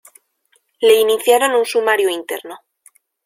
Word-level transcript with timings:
Le 0.81 0.95
iniciaron 0.95 1.51
un 1.55 1.63
sumario 1.63 2.09
interno. 2.09 2.57